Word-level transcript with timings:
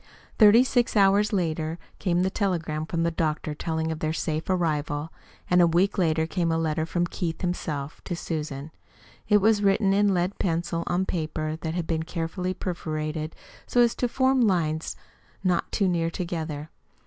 Thirty 0.39 0.63
six 0.63 0.97
hours 0.97 1.31
later 1.31 1.77
came 1.99 2.23
the 2.23 2.31
telegram 2.31 2.87
from 2.87 3.03
the 3.03 3.11
doctor 3.11 3.53
telling 3.53 3.91
of 3.91 3.99
their 3.99 4.13
safe 4.13 4.49
arrival, 4.49 5.13
and 5.47 5.61
a 5.61 5.67
week 5.67 5.99
later 5.99 6.25
came 6.25 6.51
a 6.51 6.57
letter 6.57 6.87
from 6.87 7.05
Keith 7.05 7.41
himself 7.41 8.01
to 8.05 8.15
Susan. 8.15 8.71
It 9.29 9.41
was 9.41 9.61
written 9.61 9.93
in 9.93 10.11
lead 10.11 10.39
pencil 10.39 10.83
on 10.87 11.05
paper 11.05 11.55
that 11.57 11.75
had 11.75 11.85
been 11.85 12.01
carefully 12.01 12.55
perforated 12.55 13.35
so 13.67 13.81
as 13.81 13.93
to 13.93 14.07
form 14.07 14.41
lines 14.41 14.95
not 15.43 15.71
too 15.71 15.87
near 15.87 16.09
together. 16.09 16.71